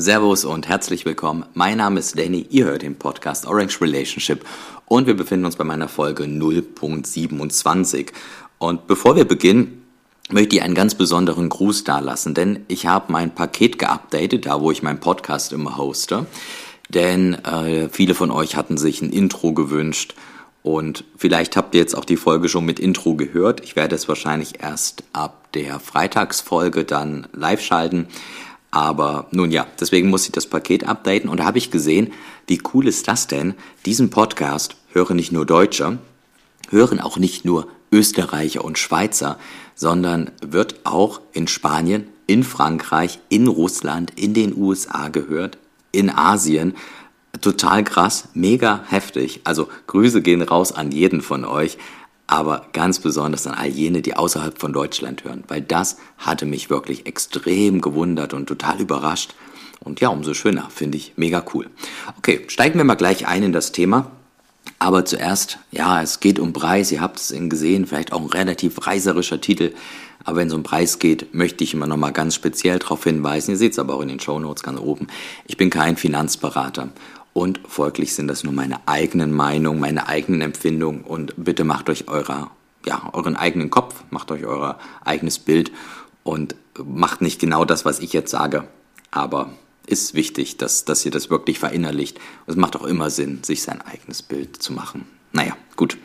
[0.00, 1.44] Servus und herzlich willkommen.
[1.52, 4.46] Mein Name ist Danny, ihr hört den Podcast Orange Relationship
[4.86, 8.06] und wir befinden uns bei meiner Folge 0.27.
[8.58, 9.82] Und bevor wir beginnen,
[10.30, 14.70] möchte ich einen ganz besonderen Gruß dalassen, denn ich habe mein Paket geupdatet, da wo
[14.70, 16.24] ich meinen Podcast immer hoste.
[16.88, 20.14] Denn äh, viele von euch hatten sich ein Intro gewünscht
[20.62, 23.62] und vielleicht habt ihr jetzt auch die Folge schon mit Intro gehört.
[23.62, 28.08] Ich werde es wahrscheinlich erst ab der Freitagsfolge dann live schalten.
[28.70, 32.12] Aber nun ja, deswegen muss ich das Paket updaten und da habe ich gesehen,
[32.46, 33.54] wie cool ist das denn?
[33.84, 35.98] Diesen Podcast hören nicht nur Deutsche,
[36.70, 39.38] hören auch nicht nur Österreicher und Schweizer,
[39.74, 45.58] sondern wird auch in Spanien, in Frankreich, in Russland, in den USA gehört,
[45.90, 46.74] in Asien.
[47.40, 49.40] Total krass, mega heftig.
[49.44, 51.78] Also Grüße gehen raus an jeden von euch,
[52.30, 56.70] aber ganz besonders an all jene, die außerhalb von Deutschland hören, weil das hatte mich
[56.70, 59.34] wirklich extrem gewundert und total überrascht.
[59.80, 61.68] Und ja, umso schöner, finde ich mega cool.
[62.18, 64.12] Okay, steigen wir mal gleich ein in das Thema.
[64.78, 66.92] Aber zuerst, ja, es geht um Preis.
[66.92, 69.72] Ihr habt es gesehen, vielleicht auch ein relativ reiserischer Titel.
[70.24, 73.52] Aber wenn es um Preis geht, möchte ich immer noch mal ganz speziell darauf hinweisen.
[73.52, 75.08] Ihr seht es aber auch in den Show Notes ganz oben.
[75.46, 76.90] Ich bin kein Finanzberater
[77.32, 82.08] und folglich sind das nur meine eigenen Meinungen, meine eigenen Empfindungen und bitte macht euch
[82.08, 82.50] eurer,
[82.84, 85.70] ja, euren eigenen Kopf, macht euch euer eigenes Bild
[86.24, 88.66] und macht nicht genau das, was ich jetzt sage,
[89.10, 89.52] aber
[89.86, 92.18] ist wichtig, dass, dass ihr das wirklich verinnerlicht.
[92.46, 95.06] Es macht auch immer Sinn, sich sein eigenes Bild zu machen.
[95.32, 95.98] Naja, gut.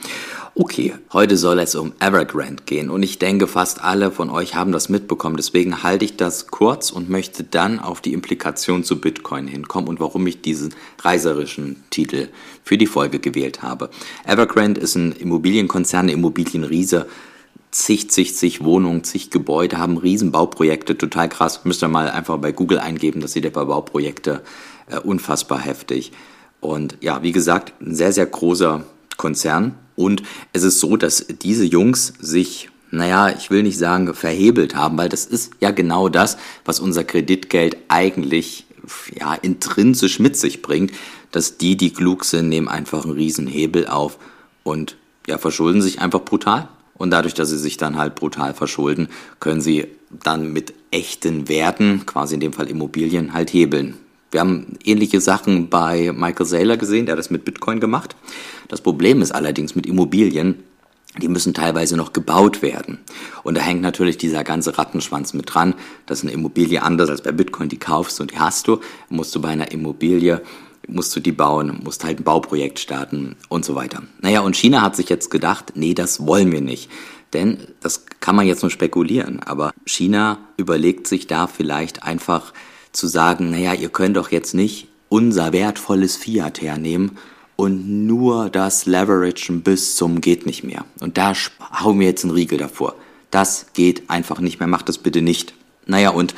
[0.75, 4.73] Okay, heute soll es um Evergrande gehen und ich denke, fast alle von euch haben
[4.73, 5.37] das mitbekommen.
[5.37, 10.01] Deswegen halte ich das kurz und möchte dann auf die Implikation zu Bitcoin hinkommen und
[10.01, 12.27] warum ich diesen reiserischen Titel
[12.61, 13.89] für die Folge gewählt habe.
[14.25, 17.05] Evergrande ist ein Immobilienkonzern, eine Immobilienriese.
[17.71, 21.63] Zig, zig, zig Wohnungen, zig Gebäude, haben Riesenbauprojekte, total krass.
[21.63, 24.41] Müsst ihr mal einfach bei Google eingeben, das sieht ihr bei Bauprojekte
[24.87, 26.11] äh, unfassbar heftig.
[26.59, 28.83] Und ja, wie gesagt, ein sehr, sehr großer
[29.15, 30.23] Konzern und
[30.53, 35.09] es ist so, dass diese Jungs sich, naja, ich will nicht sagen verhebelt haben, weil
[35.09, 38.65] das ist ja genau das, was unser Kreditgeld eigentlich
[39.17, 40.91] ja, intrinsisch mit sich bringt,
[41.31, 44.17] dass die, die klug sind, nehmen einfach einen riesen Hebel auf
[44.63, 44.97] und
[45.27, 46.69] ja, verschulden sich einfach brutal.
[46.97, 49.87] Und dadurch, dass sie sich dann halt brutal verschulden, können sie
[50.23, 53.97] dann mit echten Werten, quasi in dem Fall Immobilien, halt hebeln.
[54.35, 58.17] Wir haben ähnliche Sachen bei Michael Saylor gesehen, der hat das mit Bitcoin gemacht.
[58.67, 60.61] Das Problem ist allerdings mit Immobilien,
[61.21, 62.97] die müssen teilweise noch gebaut werden.
[63.43, 65.73] Und da hängt natürlich dieser ganze Rattenschwanz mit dran.
[66.05, 68.81] Das ist eine Immobilie anders als bei Bitcoin, die kaufst und die hast du.
[69.07, 70.41] Musst du bei einer Immobilie,
[70.85, 74.03] musst du die bauen, musst halt ein Bauprojekt starten und so weiter.
[74.19, 76.91] Naja, und China hat sich jetzt gedacht, nee, das wollen wir nicht.
[77.31, 79.39] Denn das kann man jetzt nur spekulieren.
[79.39, 82.51] Aber China überlegt sich da vielleicht einfach
[82.95, 87.17] zu sagen, naja, ihr könnt doch jetzt nicht unser wertvolles Fiat hernehmen
[87.55, 90.85] und nur das leveragen bis zum geht nicht mehr.
[90.99, 91.33] Und da
[91.81, 92.95] hauen wir jetzt einen Riegel davor.
[93.31, 95.53] Das geht einfach nicht mehr, macht das bitte nicht.
[95.85, 96.35] Naja, und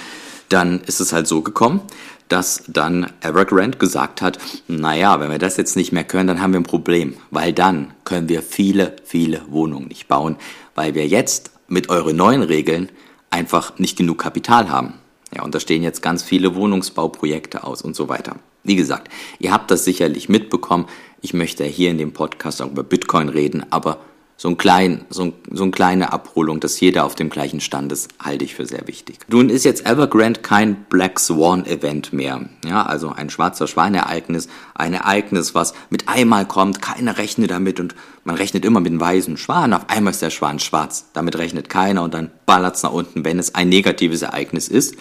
[0.49, 1.81] dann ist es halt so gekommen,
[2.29, 6.53] dass dann Evergrande gesagt hat, naja, wenn wir das jetzt nicht mehr können, dann haben
[6.53, 10.35] wir ein Problem, weil dann können wir viele, viele Wohnungen nicht bauen,
[10.75, 12.89] weil wir jetzt mit euren neuen Regeln
[13.29, 14.93] einfach nicht genug Kapital haben.
[15.35, 18.37] Ja, und da stehen jetzt ganz viele Wohnungsbauprojekte aus und so weiter.
[18.63, 20.87] Wie gesagt, ihr habt das sicherlich mitbekommen.
[21.21, 23.99] Ich möchte hier in dem Podcast auch über Bitcoin reden, aber
[24.39, 27.91] so, ein klein, so, ein, so eine kleine Abholung, dass jeder auf dem gleichen Stand
[27.91, 29.17] ist, halte ich für sehr wichtig.
[29.27, 32.47] Nun ist jetzt Evergrande kein Black Swan Event mehr.
[32.63, 37.95] Ja, also ein schwarzer Schweinereignis, ein Ereignis, was mit einmal kommt, keiner rechnet damit und
[38.23, 39.73] man rechnet immer mit einem weißen Schwan.
[39.73, 41.07] Auf einmal ist der Schwan schwarz.
[41.13, 44.95] Damit rechnet keiner und dann ballert es nach unten, wenn es ein negatives Ereignis ist.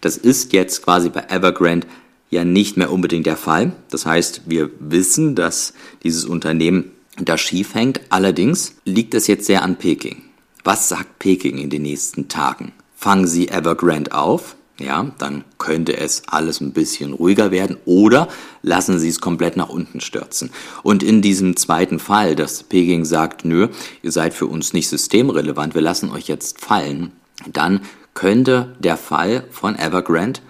[0.00, 1.86] Das ist jetzt quasi bei Evergrande
[2.30, 3.72] ja nicht mehr unbedingt der Fall.
[3.90, 6.92] Das heißt, wir wissen, dass dieses Unternehmen
[7.24, 8.00] da schief hängt.
[8.10, 10.22] Allerdings liegt es jetzt sehr an Peking.
[10.64, 12.72] Was sagt Peking in den nächsten Tagen?
[12.94, 14.56] Fangen Sie Evergrande auf?
[14.78, 18.28] Ja, dann könnte es alles ein bisschen ruhiger werden oder
[18.62, 20.50] lassen Sie es komplett nach unten stürzen.
[20.82, 23.68] Und in diesem zweiten Fall, dass Peking sagt, nö,
[24.02, 27.12] ihr seid für uns nicht systemrelevant, wir lassen euch jetzt fallen,
[27.52, 27.82] dann
[28.14, 30.40] könnte der Fall von Evergrande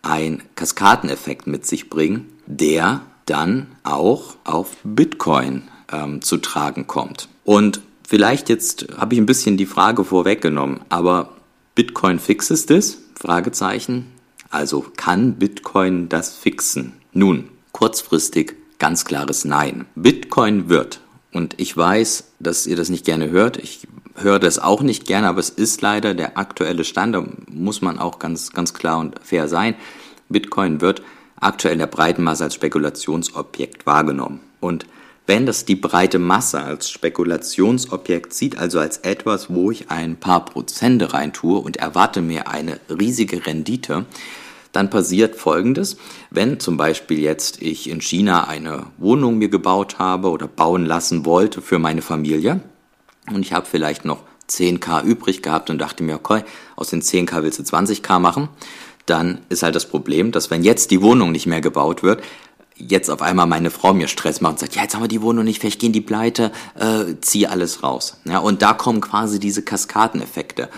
[0.00, 5.62] ein Kaskadeneffekt mit sich bringen, der dann auch auf Bitcoin
[5.92, 7.28] ähm, zu tragen kommt.
[7.44, 11.30] Und vielleicht jetzt habe ich ein bisschen die Frage vorweggenommen, aber
[11.74, 12.98] Bitcoin fixes das?
[13.14, 14.06] Fragezeichen.
[14.50, 16.94] Also kann Bitcoin das fixen?
[17.12, 19.86] Nun, kurzfristig ganz klares Nein.
[19.94, 21.00] Bitcoin wird,
[21.32, 23.86] und ich weiß, dass ihr das nicht gerne hört, ich
[24.16, 27.98] höre das auch nicht gerne, aber es ist leider der aktuelle Stand, da muss man
[27.98, 29.74] auch ganz, ganz klar und fair sein.
[30.28, 31.02] Bitcoin wird
[31.40, 34.40] aktuell in der breiten Masse als Spekulationsobjekt wahrgenommen.
[34.60, 34.86] Und
[35.28, 40.46] wenn das die breite Masse als Spekulationsobjekt sieht, also als etwas, wo ich ein paar
[40.46, 44.06] Prozente reintue und erwarte mir eine riesige Rendite,
[44.72, 45.98] dann passiert Folgendes.
[46.30, 51.26] Wenn zum Beispiel jetzt ich in China eine Wohnung mir gebaut habe oder bauen lassen
[51.26, 52.60] wollte für meine Familie
[53.30, 56.42] und ich habe vielleicht noch 10k übrig gehabt und dachte mir, okay,
[56.74, 58.48] aus den 10k willst du 20k machen,
[59.04, 62.22] dann ist halt das Problem, dass wenn jetzt die Wohnung nicht mehr gebaut wird,
[62.78, 65.22] jetzt auf einmal meine Frau mir Stress macht und sagt, ja, jetzt haben wir die
[65.22, 68.18] Wohnung nicht, vielleicht gehen die pleite, äh, zieh alles raus.
[68.24, 70.68] Ja, und da kommen quasi diese Kaskadeneffekte.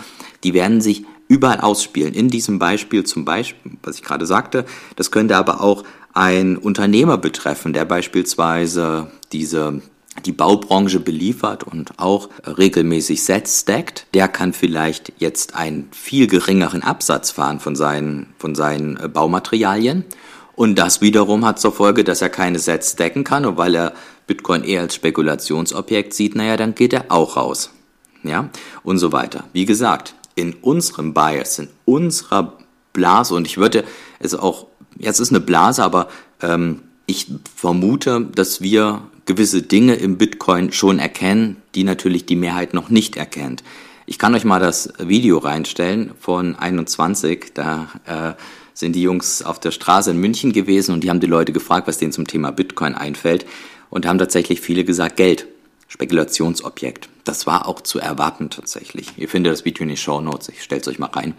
[0.44, 2.14] Die werden sich überall ausspielen.
[2.14, 4.64] In diesem Beispiel zum Beispiel, was ich gerade sagte,
[4.96, 9.80] das könnte aber auch ein Unternehmer betreffen, der beispielsweise diese
[10.26, 16.82] die Baubranche beliefert und auch regelmäßig Sets stackt, der kann vielleicht jetzt einen viel geringeren
[16.82, 20.04] Absatz fahren von seinen, von seinen äh, Baumaterialien
[20.60, 23.94] und das wiederum hat zur Folge, dass er keine Sets decken kann und weil er
[24.26, 27.70] Bitcoin eher als Spekulationsobjekt sieht, naja, dann geht er auch raus.
[28.22, 28.50] Ja,
[28.82, 29.44] und so weiter.
[29.54, 32.58] Wie gesagt, in unserem Bias, in unserer
[32.92, 33.84] Blase, und ich würde
[34.18, 34.66] es auch,
[34.98, 36.08] jetzt ist eine Blase, aber
[36.42, 42.74] ähm, ich vermute, dass wir gewisse Dinge im Bitcoin schon erkennen, die natürlich die Mehrheit
[42.74, 43.64] noch nicht erkennt.
[44.04, 48.34] Ich kann euch mal das Video reinstellen von 21, da äh,
[48.74, 51.86] sind die Jungs auf der Straße in München gewesen und die haben die Leute gefragt,
[51.86, 53.46] was denen zum Thema Bitcoin einfällt.
[53.90, 55.48] Und haben tatsächlich viele gesagt, Geld,
[55.88, 57.08] Spekulationsobjekt.
[57.24, 59.08] Das war auch zu erwarten tatsächlich.
[59.16, 61.34] Ihr findet das Video in den Show Notes, ich stell's euch mal rein.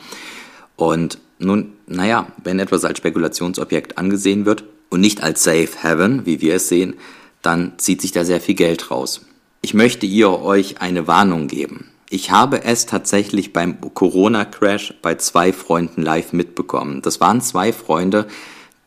[0.75, 6.42] Und nun, naja, wenn etwas als Spekulationsobjekt angesehen wird und nicht als Safe Haven, wie
[6.42, 6.95] wir es sehen,
[7.42, 9.22] dann zieht sich da sehr viel Geld raus.
[9.62, 11.91] Ich möchte ihr euch eine Warnung geben.
[12.13, 17.02] Ich habe es tatsächlich beim Corona-Crash bei zwei Freunden live mitbekommen.
[17.02, 18.28] Das waren zwei Freunde,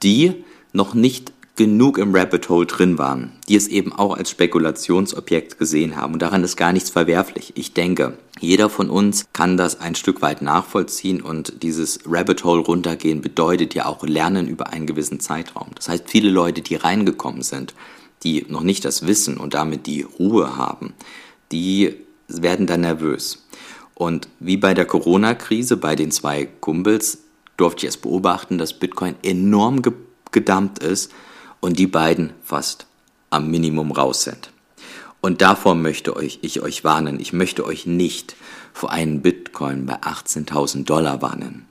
[0.02, 0.44] die
[0.74, 5.96] noch nicht genug im Rabbit Hole drin waren, die es eben auch als Spekulationsobjekt gesehen
[5.96, 6.12] haben.
[6.12, 7.54] Und daran ist gar nichts verwerflich.
[7.56, 12.60] Ich denke, jeder von uns kann das ein Stück weit nachvollziehen und dieses Rabbit Hole
[12.60, 15.68] runtergehen bedeutet ja auch Lernen über einen gewissen Zeitraum.
[15.76, 17.74] Das heißt, viele Leute, die reingekommen sind,
[18.22, 20.92] die noch nicht das Wissen und damit die Ruhe haben,
[21.52, 23.44] die werden dann nervös.
[23.94, 27.18] Und wie bei der Corona-Krise bei den zwei Kumpels
[27.56, 29.92] durfte ich es beobachten, dass Bitcoin enorm ge
[30.32, 31.12] gedammt ist
[31.60, 32.88] und die beiden fast
[33.30, 34.50] am Minimum raus sind.
[35.20, 37.20] Und davor möchte euch, ich euch warnen.
[37.20, 38.34] Ich möchte euch nicht
[38.72, 41.66] vor einem Bitcoin bei 18.000 Dollar warnen.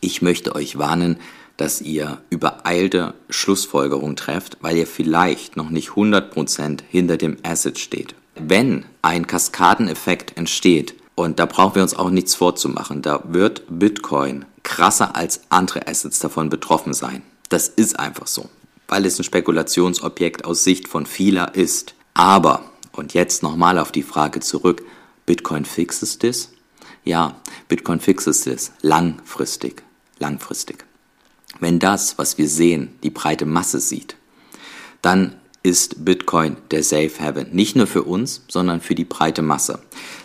[0.00, 1.16] Ich möchte euch warnen,
[1.56, 8.14] dass ihr übereilte Schlussfolgerungen trefft, weil ihr vielleicht noch nicht 100% hinter dem Asset steht.
[8.34, 14.44] Wenn ein Kaskadeneffekt entsteht, und da brauchen wir uns auch nichts vorzumachen, da wird Bitcoin
[14.62, 17.22] krasser als andere Assets davon betroffen sein.
[17.48, 18.48] Das ist einfach so,
[18.88, 21.94] weil es ein Spekulationsobjekt aus Sicht von vieler ist.
[22.14, 22.62] Aber,
[22.92, 24.82] und jetzt nochmal auf die Frage zurück,
[25.26, 26.50] Bitcoin fixes this?
[27.04, 27.36] Ja,
[27.68, 29.82] Bitcoin fixes this langfristig,
[30.18, 30.84] langfristig.
[31.60, 34.16] Wenn das, was wir sehen, die breite Masse sieht,
[35.02, 37.48] dann ist Bitcoin der Safe Haven.
[37.52, 39.78] Nicht nur für uns, sondern für die breite Masse.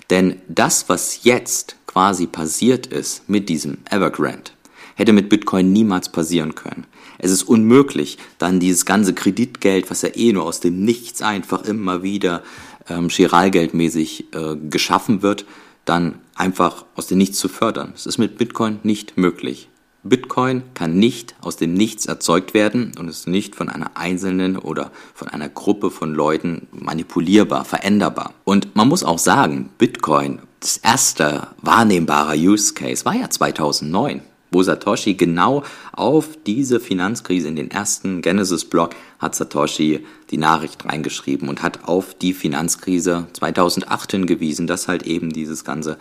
[0.10, 4.52] Denn das, was jetzt quasi passiert ist mit diesem Evergrande,
[4.96, 6.86] hätte mit Bitcoin niemals passieren können.
[7.20, 11.64] Es ist unmöglich, dann dieses ganze Kreditgeld, was ja eh nur aus dem Nichts einfach
[11.64, 12.44] immer wieder
[12.90, 15.46] ähm, chiralgeldmäßig äh, geschaffen wird,
[15.86, 17.94] dann einfach aus dem Nichts zu fördern.
[17.96, 19.70] Es ist mit Bitcoin nicht möglich.
[20.10, 24.92] Bitcoin kann nicht aus dem Nichts erzeugt werden und ist nicht von einer einzelnen oder
[25.14, 28.34] von einer Gruppe von Leuten manipulierbar, veränderbar.
[28.44, 34.22] Und man muss auch sagen, Bitcoin, das erste wahrnehmbare Use Case war ja 2009
[34.52, 41.50] wo Satoshi genau auf diese Finanzkrise in den ersten Genesis-Blog hat Satoshi die Nachricht reingeschrieben
[41.50, 45.98] und hat auf die Finanzkrise 2008 hingewiesen, dass halt eben dieses ganze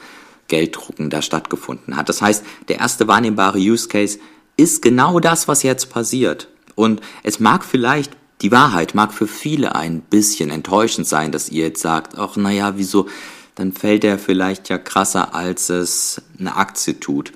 [0.48, 2.08] Gelddrucken da stattgefunden hat.
[2.08, 4.18] Das heißt, der erste wahrnehmbare Use Case
[4.56, 6.48] ist genau das, was jetzt passiert.
[6.74, 11.66] Und es mag vielleicht, die Wahrheit mag für viele ein bisschen enttäuschend sein, dass ihr
[11.66, 13.08] jetzt sagt, ach naja, wieso,
[13.54, 17.32] dann fällt er vielleicht ja krasser, als es eine Aktie tut.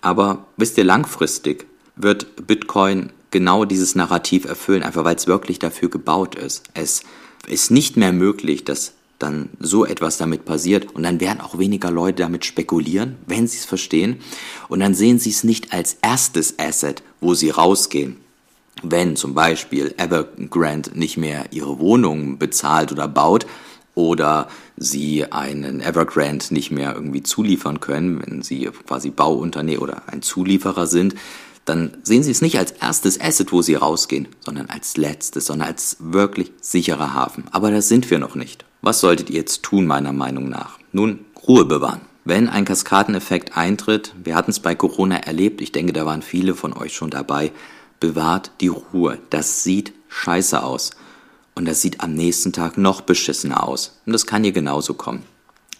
[0.00, 5.90] Aber wisst ihr, langfristig wird Bitcoin genau dieses Narrativ erfüllen, einfach weil es wirklich dafür
[5.90, 6.64] gebaut ist.
[6.72, 7.02] Es
[7.46, 11.90] ist nicht mehr möglich, dass dann so etwas damit passiert und dann werden auch weniger
[11.90, 14.20] Leute damit spekulieren, wenn sie es verstehen
[14.68, 18.16] und dann sehen sie es nicht als erstes Asset, wo sie rausgehen.
[18.82, 23.44] Wenn zum Beispiel Evergrande nicht mehr ihre Wohnung bezahlt oder baut
[23.96, 30.22] oder sie einen Evergrande nicht mehr irgendwie zuliefern können, wenn sie quasi Bauunternehmen oder ein
[30.22, 31.16] Zulieferer sind,
[31.68, 35.68] dann sehen Sie es nicht als erstes Asset, wo Sie rausgehen, sondern als letztes, sondern
[35.68, 37.44] als wirklich sicherer Hafen.
[37.50, 38.64] Aber das sind wir noch nicht.
[38.80, 40.78] Was solltet ihr jetzt tun, meiner Meinung nach?
[40.92, 42.00] Nun, Ruhe bewahren.
[42.24, 46.54] Wenn ein Kaskadeneffekt eintritt, wir hatten es bei Corona erlebt, ich denke, da waren viele
[46.54, 47.52] von euch schon dabei,
[48.00, 49.18] bewahrt die Ruhe.
[49.30, 50.90] Das sieht scheiße aus.
[51.54, 53.98] Und das sieht am nächsten Tag noch beschissener aus.
[54.06, 55.24] Und das kann hier genauso kommen.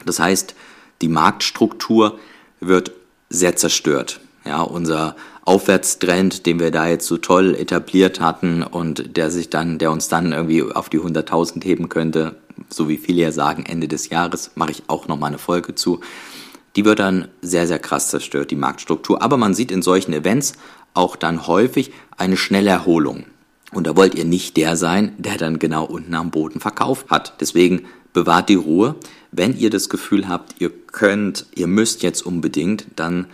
[0.04, 0.54] Das heißt,
[1.02, 2.18] die Marktstruktur
[2.60, 2.92] wird
[3.30, 4.20] sehr zerstört.
[4.44, 5.14] Ja, unser
[5.48, 10.08] Aufwärtstrend, den wir da jetzt so toll etabliert hatten und der sich dann, der uns
[10.08, 12.36] dann irgendwie auf die 100.000 heben könnte,
[12.68, 16.00] so wie viele ja sagen, Ende des Jahres, mache ich auch nochmal eine Folge zu.
[16.76, 19.22] Die wird dann sehr, sehr krass zerstört, die Marktstruktur.
[19.22, 20.52] Aber man sieht in solchen Events
[20.92, 23.24] auch dann häufig eine schnelle Erholung.
[23.72, 27.40] Und da wollt ihr nicht der sein, der dann genau unten am Boden verkauft hat.
[27.40, 28.96] Deswegen bewahrt die Ruhe.
[29.32, 33.28] Wenn ihr das Gefühl habt, ihr könnt, ihr müsst jetzt unbedingt, dann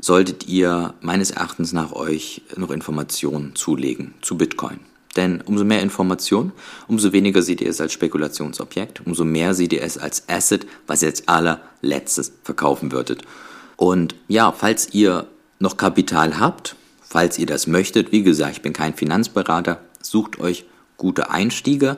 [0.00, 4.80] solltet ihr meines Erachtens nach euch noch Informationen zulegen zu Bitcoin.
[5.16, 6.52] Denn umso mehr Informationen,
[6.86, 11.02] umso weniger seht ihr es als Spekulationsobjekt, umso mehr seht ihr es als Asset, was
[11.02, 13.22] ihr als allerletztes verkaufen würdet.
[13.76, 15.26] Und ja, falls ihr
[15.58, 20.66] noch Kapital habt, falls ihr das möchtet, wie gesagt, ich bin kein Finanzberater, sucht euch
[20.96, 21.96] gute Einstiege.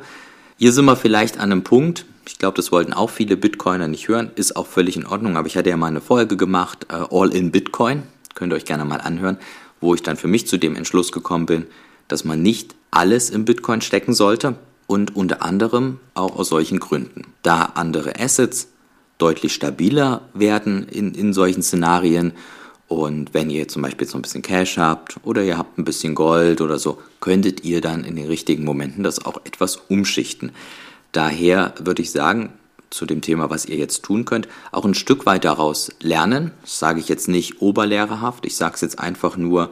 [0.57, 4.07] Hier sind wir vielleicht an einem Punkt, ich glaube, das wollten auch viele Bitcoiner nicht
[4.07, 7.05] hören, ist auch völlig in Ordnung, aber ich hatte ja mal eine Folge gemacht, äh,
[7.11, 9.37] All in Bitcoin, könnt ihr euch gerne mal anhören,
[9.81, 11.67] wo ich dann für mich zu dem Entschluss gekommen bin,
[12.09, 14.55] dass man nicht alles in Bitcoin stecken sollte
[14.87, 17.25] und unter anderem auch aus solchen Gründen.
[17.43, 18.69] Da andere Assets
[19.19, 22.33] deutlich stabiler werden in, in solchen Szenarien
[22.87, 26.17] und wenn ihr zum Beispiel so ein bisschen Cash habt oder ihr habt ein bisschen
[26.17, 30.51] Gold oder so, könntet ihr dann in den richtigen Momenten das auch etwas umschichten.
[31.13, 32.53] Daher würde ich sagen,
[32.91, 36.51] zu dem Thema, was ihr jetzt tun könnt, auch ein Stück weit daraus lernen.
[36.63, 39.71] Das sage ich jetzt nicht oberlehrerhaft, ich sage es jetzt einfach nur,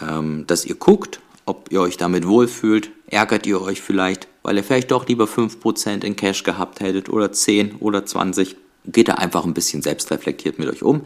[0.00, 2.90] ähm, dass ihr guckt, ob ihr euch damit wohlfühlt.
[3.06, 7.30] Ärgert ihr euch vielleicht, weil ihr vielleicht doch lieber 5% in Cash gehabt hättet oder
[7.30, 8.56] 10 oder 20.
[8.86, 11.02] Geht da einfach ein bisschen selbstreflektiert mit euch um.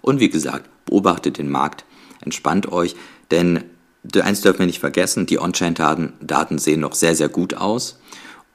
[0.00, 1.84] Und wie gesagt, beobachtet den Markt,
[2.20, 2.96] entspannt euch,
[3.30, 3.64] denn
[4.20, 7.98] eins dürfen wir nicht vergessen, die On-Chain-Daten sehen noch sehr, sehr gut aus.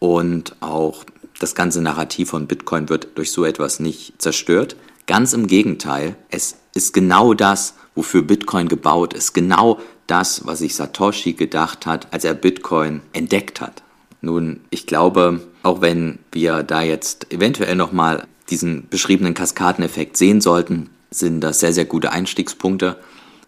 [0.02, 1.06] Und auch
[1.40, 4.76] das ganze Narrativ von Bitcoin wird durch so etwas nicht zerstört.
[5.06, 9.34] Ganz im Gegenteil, es ist genau das, wofür Bitcoin gebaut ist.
[9.34, 13.84] Genau das, was sich Satoshi gedacht hat, als er Bitcoin entdeckt hat.
[14.22, 20.90] Nun, ich glaube, auch wenn wir da jetzt eventuell nochmal diesen beschriebenen Kaskadeneffekt sehen sollten,
[21.12, 22.98] sind das sehr, sehr gute Einstiegspunkte.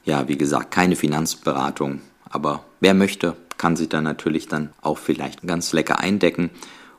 [0.05, 5.47] Ja, wie gesagt, keine Finanzberatung, aber wer möchte, kann sich dann natürlich dann auch vielleicht
[5.47, 6.49] ganz lecker eindecken.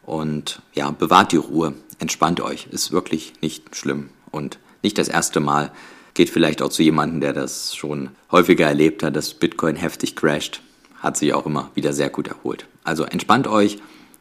[0.02, 5.40] Und ja, bewahrt die Ruhe, entspannt euch, ist wirklich nicht schlimm und nicht das erste
[5.40, 5.72] Mal.
[6.14, 10.62] Geht vielleicht auch zu jemandem, der das schon häufiger erlebt hat, dass Bitcoin heftig crasht.
[11.00, 12.66] Hat sich auch immer wieder sehr gut erholt.
[12.82, 13.76] Also entspannt euch,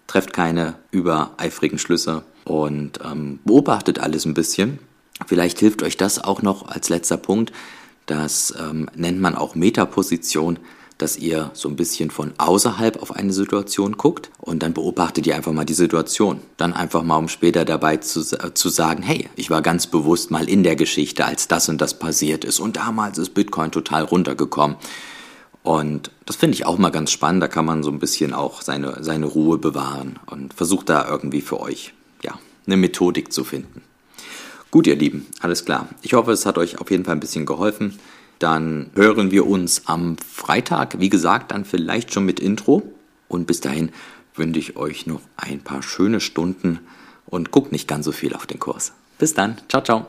[0.08, 4.80] trefft keine übereifrigen Schlüsse und ähm, beobachtet alles ein bisschen.
[5.28, 7.54] Vielleicht hilft euch das auch noch als letzter Punkt.
[8.06, 10.60] Das ähm, nennt man auch Metaposition
[10.98, 15.36] dass ihr so ein bisschen von außerhalb auf eine Situation guckt und dann beobachtet ihr
[15.36, 16.40] einfach mal die Situation.
[16.58, 20.32] Dann einfach mal, um später dabei zu, äh, zu sagen, hey, ich war ganz bewusst
[20.32, 24.04] mal in der Geschichte, als das und das passiert ist und damals ist Bitcoin total
[24.04, 24.78] runtergekommen.
[25.64, 28.62] Und das finde ich auch mal ganz spannend, da kann man so ein bisschen auch
[28.62, 33.82] seine, seine Ruhe bewahren und versucht da irgendwie für euch, ja, eine Methodik zu finden.
[34.72, 35.88] Gut, ihr Lieben, alles klar.
[36.02, 38.00] Ich hoffe, es hat euch auf jeden Fall ein bisschen geholfen.
[38.44, 42.84] Dann hören wir uns am Freitag, wie gesagt, dann vielleicht schon mit Intro.
[43.30, 43.90] Und bis dahin
[44.36, 46.80] wünsche ich euch noch ein paar schöne Stunden
[47.26, 48.92] und guckt nicht ganz so viel auf den Kurs.
[49.18, 49.56] Bis dann.
[49.70, 50.08] Ciao, ciao.